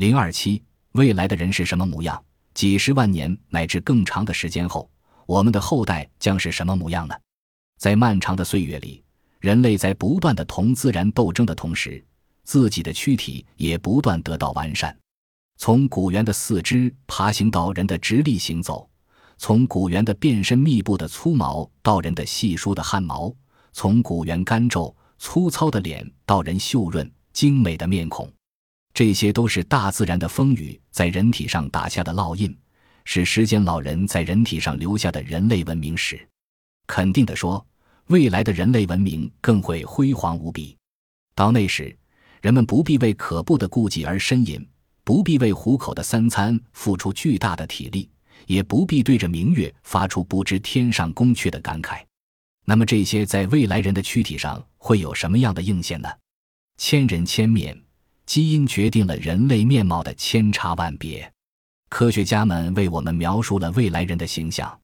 [0.00, 0.62] 零二七，
[0.92, 2.24] 未来的人是什么模样？
[2.54, 4.90] 几十万年乃至更长的时间后，
[5.26, 7.14] 我们的后代将是什么模样呢？
[7.76, 9.04] 在漫长的岁月里，
[9.40, 12.02] 人类在不断的同自然斗争的同时，
[12.44, 14.96] 自己的躯体也不断得到完善。
[15.58, 18.88] 从古猿的四肢爬行到人的直立行走，
[19.36, 23.30] 从古猿的遍身密布的粗毛到人的细疏的汗毛，
[23.74, 28.32] 从古猿干皱粗糙的脸到人秀润精美的面孔，
[29.00, 32.54] 这些都是大自然的风雨在人体上打下的烙印，
[33.06, 36.20] 是时间老人在人体上留下的人类文明史。
[36.86, 37.66] 肯定地说。
[38.08, 40.76] 未来的人类文明更会辉煌无比，
[41.34, 41.96] 到那时，
[42.42, 44.68] 人们不必为可怖的顾忌而呻吟，
[45.02, 48.10] 不必为糊口的三餐付出巨大的体力，
[48.46, 52.02] 也不必对着明月发出不知天上宫阙的感慨。
[52.66, 56.10] 那么，这些在未来人的躯体上会有什么样的映现呢？
[56.76, 57.80] 千人千面，
[58.30, 61.32] 基因决定了人类面貌的千差万别。
[61.88, 64.80] 科学家们为我们描述了未来人的形象，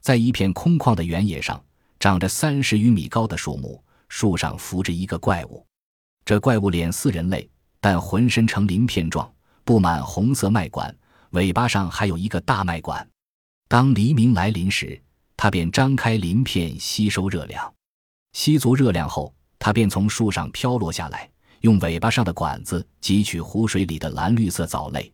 [0.00, 1.60] 在一片空旷的原野上。
[1.98, 5.66] 长着三十余米高的树木，树上伏着一个怪物。
[6.24, 9.28] 这怪物脸似人类，但浑身呈鳞片状，
[9.64, 10.96] 布满红色脉管，
[11.30, 13.04] 尾巴上还有一个大脉管。
[13.66, 15.02] 当黎明来临时，
[15.36, 17.74] 它便张开鳞片吸收热量，
[18.34, 21.28] 吸足热量后，它便从树上飘落下来，
[21.64, 25.10] 用尾巴上的管子汲取湖水里的蓝绿色藻类。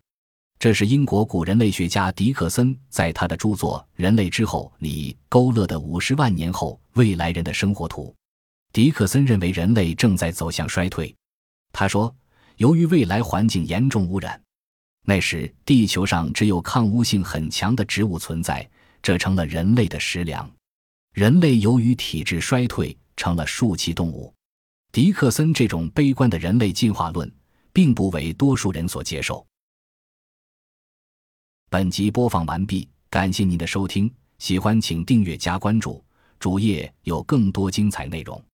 [0.58, 8.12] 这是英国古人类学家迪克森在他的著作《人类之后》里勾勒的五十万年后未来人的生活图。
[8.72, 11.14] 迪克森认为人类正在走向衰退。
[11.72, 12.12] 他说，
[12.56, 14.42] 由于未来环境严重污染，
[15.04, 18.68] 那时地球上只有抗污性很强的植物存在，
[19.00, 20.50] 这成了人类的食粮。
[21.14, 24.34] 人类由于体质衰退，成了树栖动物。
[24.92, 27.30] 迪克森这种悲观的人类进化论，
[27.72, 29.46] 并不为多数人所接受。
[31.68, 36.04] 本集播放完毕，感谢您的收听，喜欢请订阅加关注，
[36.40, 38.44] 主页有更多精彩内容。